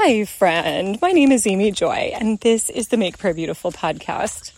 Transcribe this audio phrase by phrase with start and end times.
[0.00, 0.96] Hi, friend.
[1.02, 4.52] My name is Amy Joy, and this is the Make Prayer Beautiful podcast.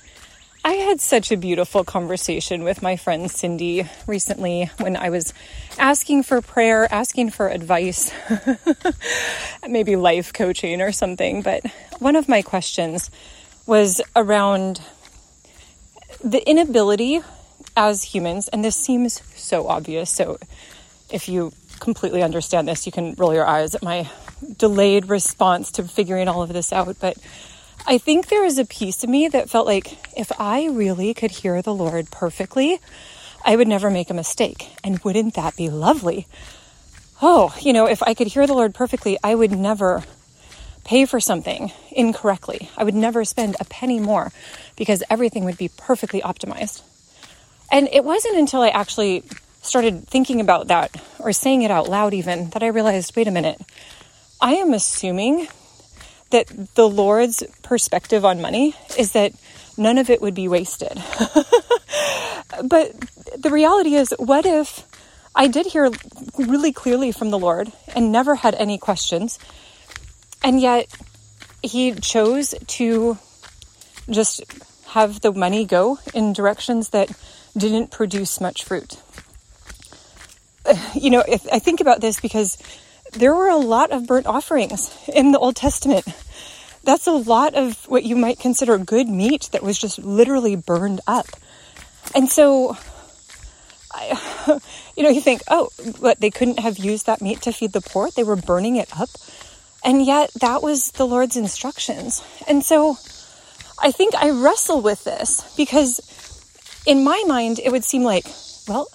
[0.66, 5.32] I had such a beautiful conversation with my friend Cindy recently when I was
[5.78, 8.12] asking for prayer, asking for advice,
[9.68, 11.40] maybe life coaching or something.
[11.40, 11.64] But
[12.00, 13.10] one of my questions
[13.64, 14.82] was around
[16.22, 17.22] the inability
[17.78, 20.10] as humans, and this seems so obvious.
[20.10, 20.36] So
[21.10, 24.06] if you completely understand this, you can roll your eyes at my
[24.56, 26.96] delayed response to figuring all of this out.
[27.00, 27.16] But
[27.86, 31.30] I think there was a piece of me that felt like if I really could
[31.30, 32.78] hear the Lord perfectly,
[33.44, 34.68] I would never make a mistake.
[34.84, 36.26] And wouldn't that be lovely?
[37.22, 40.04] Oh, you know, if I could hear the Lord perfectly, I would never
[40.84, 42.70] pay for something incorrectly.
[42.76, 44.32] I would never spend a penny more
[44.76, 46.82] because everything would be perfectly optimized.
[47.70, 49.22] And it wasn't until I actually
[49.62, 53.30] started thinking about that or saying it out loud, even, that I realized wait a
[53.30, 53.60] minute,
[54.40, 55.48] I am assuming
[56.30, 59.32] that the Lord's perspective on money is that
[59.76, 60.92] none of it would be wasted.
[62.64, 62.92] but
[63.36, 64.86] the reality is, what if
[65.34, 65.90] I did hear
[66.38, 69.38] really clearly from the Lord and never had any questions,
[70.42, 70.86] and yet
[71.62, 73.18] He chose to
[74.08, 74.42] just
[74.88, 77.10] have the money go in directions that
[77.56, 78.96] didn't produce much fruit?
[80.94, 82.56] You know, if I think about this because
[83.12, 86.06] there were a lot of burnt offerings in the Old Testament.
[86.84, 91.00] That's a lot of what you might consider good meat that was just literally burned
[91.06, 91.26] up.
[92.14, 92.76] And so,
[93.92, 94.60] I,
[94.96, 95.68] you know, you think, oh,
[96.00, 98.10] but they couldn't have used that meat to feed the poor?
[98.10, 99.10] They were burning it up.
[99.84, 102.22] And yet, that was the Lord's instructions.
[102.48, 102.96] And so,
[103.82, 106.00] I think I wrestle with this because
[106.86, 108.26] in my mind, it would seem like,
[108.68, 108.88] well,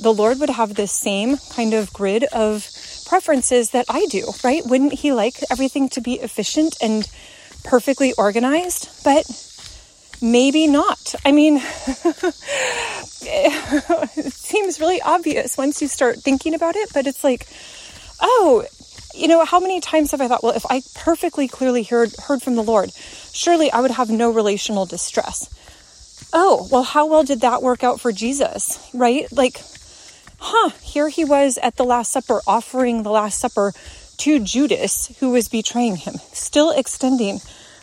[0.00, 2.68] the Lord would have this same kind of grid of
[3.06, 4.62] preferences that I do, right?
[4.64, 7.08] Wouldn't he like everything to be efficient and
[7.64, 8.88] perfectly organized?
[9.04, 9.24] But
[10.20, 11.14] maybe not.
[11.24, 11.56] I mean,
[13.26, 17.46] it seems really obvious once you start thinking about it, but it's like,
[18.20, 18.64] oh,
[19.14, 22.42] you know, how many times have I thought, well, if I perfectly clearly heard heard
[22.42, 22.90] from the Lord,
[23.32, 25.48] surely I would have no relational distress.
[26.32, 29.30] Oh, well, how well did that work out for Jesus, right?
[29.30, 29.60] Like
[30.44, 33.72] huh, here he was at the Last Supper offering the Last Supper
[34.18, 37.40] to Judas, who was betraying him, still extending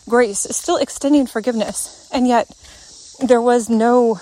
[0.08, 2.08] grace, still extending forgiveness.
[2.12, 2.50] And yet
[3.20, 4.20] there was no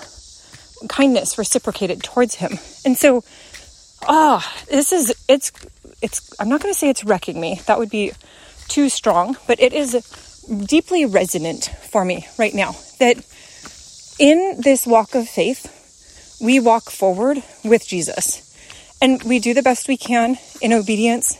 [0.89, 2.53] kindness reciprocated towards him.
[2.83, 3.23] And so,
[4.07, 5.51] ah, oh, this is, it's,
[6.01, 7.61] it's, I'm not going to say it's wrecking me.
[7.67, 8.11] That would be
[8.67, 9.93] too strong, but it is
[10.67, 13.17] deeply resonant for me right now that
[14.17, 15.77] in this walk of faith,
[16.41, 18.47] we walk forward with Jesus.
[19.01, 21.37] And we do the best we can in obedience,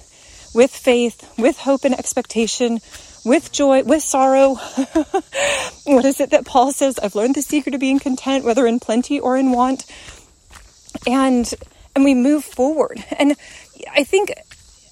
[0.54, 2.80] with faith, with hope and expectation,
[3.24, 4.56] with joy, with sorrow.
[5.86, 6.98] what is it that Paul says?
[7.00, 9.86] I've learned the secret of being content, whether in plenty or in want.
[11.08, 11.52] And
[11.94, 13.04] and we move forward.
[13.18, 13.36] And
[13.94, 14.32] I think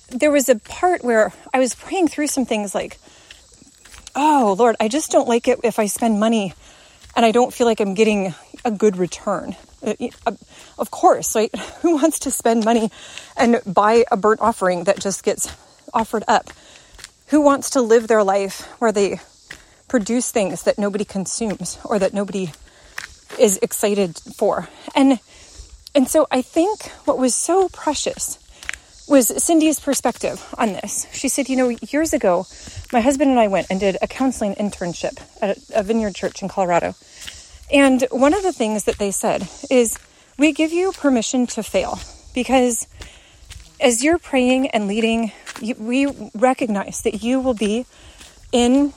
[0.10, 2.98] there was a part where I was praying through some things like,
[4.16, 6.54] oh Lord, I just don't like it if I spend money
[7.16, 8.34] and I don't feel like I'm getting
[8.66, 9.56] a good return.
[9.82, 9.94] Uh,
[10.26, 10.32] uh,
[10.78, 11.54] of course, right?
[11.82, 12.92] Who wants to spend money
[13.38, 15.56] and buy a burnt offering that just gets
[15.94, 16.50] offered up?
[17.28, 19.20] Who wants to live their life where they
[19.88, 22.52] produce things that nobody consumes or that nobody
[23.38, 24.68] is excited for?
[24.96, 25.20] And
[25.96, 28.38] and so I think what was so precious
[29.08, 31.08] was Cindy's perspective on this.
[31.12, 32.46] She said, you know, years ago,
[32.94, 36.48] my husband and I went and did a counseling internship at a vineyard church in
[36.48, 36.94] Colorado.
[37.72, 39.98] And one of the things that they said is,
[40.38, 42.00] we give you permission to fail
[42.34, 42.88] because
[43.80, 45.32] as you're praying and leading,
[45.78, 47.86] we recognize that you will be
[48.52, 48.94] in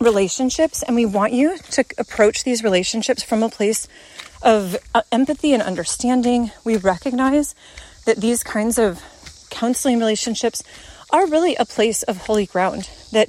[0.00, 3.88] relationships and we want you to approach these relationships from a place
[4.42, 6.50] of uh, empathy and understanding.
[6.64, 7.54] We recognize
[8.04, 9.02] that these kinds of
[9.50, 10.62] counseling relationships
[11.10, 13.28] are really a place of holy ground that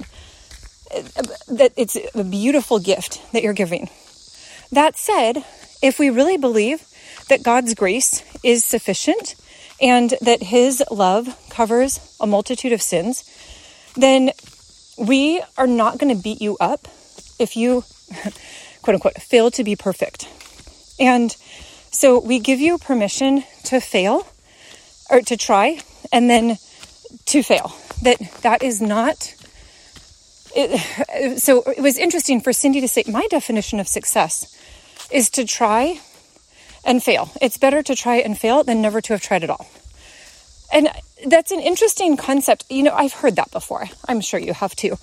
[1.48, 3.90] that it's a beautiful gift that you're giving
[4.72, 5.44] that said,
[5.82, 6.86] if we really believe
[7.30, 9.36] that God's grace is sufficient
[9.82, 13.24] and that His love covers a multitude of sins,
[13.96, 14.32] then
[14.98, 16.88] we are not going to beat you up
[17.40, 17.84] if you,
[18.82, 20.28] quote unquote, fail to be perfect.
[21.00, 21.32] And
[21.92, 24.28] so we give you permission to fail
[25.10, 25.80] or to try
[26.12, 26.58] and then
[27.28, 27.76] to fail.
[28.04, 29.34] That that is not
[30.58, 34.54] it, so it was interesting for Cindy to say my definition of success
[35.12, 36.00] is to try
[36.84, 37.32] and fail.
[37.42, 39.68] It's better to try and fail than never to have tried at all.
[40.72, 40.90] And
[41.26, 42.66] that's an interesting concept.
[42.70, 43.86] You know, I've heard that before.
[44.08, 44.98] I'm sure you have too.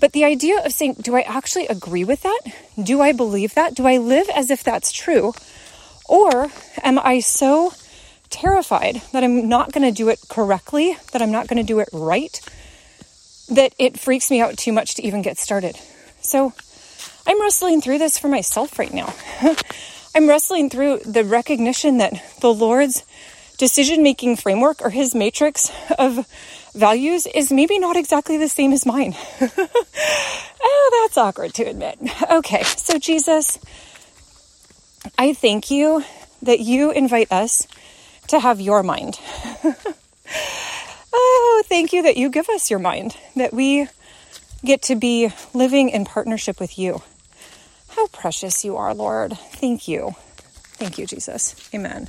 [0.00, 2.40] But the idea of saying, do I actually agree with that?
[2.82, 3.74] Do I believe that?
[3.74, 5.34] Do I live as if that's true?
[6.08, 6.48] Or
[6.82, 7.72] am I so
[8.30, 11.80] terrified that I'm not going to do it correctly, that I'm not going to do
[11.80, 12.40] it right,
[13.50, 15.76] that it freaks me out too much to even get started?
[16.20, 16.52] So
[17.26, 19.14] I'm wrestling through this for myself right now.
[20.14, 23.04] I'm wrestling through the recognition that the Lord's
[23.58, 26.26] decision making framework or his matrix of
[26.74, 29.14] values is maybe not exactly the same as mine.
[30.62, 31.98] oh, that's awkward to admit.
[32.30, 33.58] Okay, so Jesus,
[35.18, 36.02] I thank you
[36.42, 37.68] that you invite us
[38.28, 39.20] to have your mind.
[41.62, 43.88] thank you that you give us your mind, that we
[44.64, 47.02] get to be living in partnership with you.
[47.88, 49.36] How precious you are, Lord.
[49.36, 50.14] Thank you.
[50.74, 51.68] Thank you, Jesus.
[51.74, 52.08] Amen.